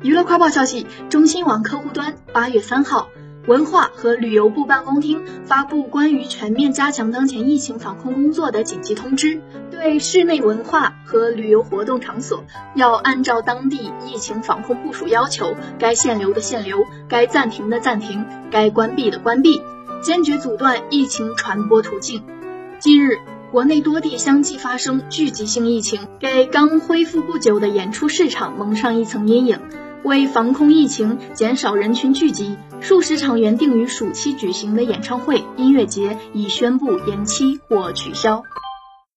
[0.00, 3.08] 娱乐快报消息：中新网客户端八月三号，
[3.48, 9.42] 文化和旅游部办公厅发布关于全面加强当前疫情防控工作的紧急通知，
[9.72, 12.44] 对室内文化和旅游活动场所
[12.76, 19.60] 要按照当地疫情防控部署要求，该限流的限流，该暂停的暂停，该关闭的关闭，
[20.00, 22.22] 坚决阻断疫情传播途径。
[22.78, 23.18] 近日，
[23.50, 29.58] 国内多地相继发生聚集性疫情，给刚恢复不久的演出市场蒙上一层阴影。
[30.04, 38.42] 为防控疫情、减少人群聚集，数十场原定于暑期举行的演唱会、音乐节已宣布延期或取消。